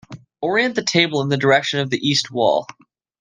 Orient 0.41 0.73
the 0.73 0.81
table 0.81 1.21
in 1.21 1.29
the 1.29 1.37
direction 1.37 1.79
of 1.79 1.91
the 1.91 1.99
east 1.99 2.31
wall. 2.31 2.65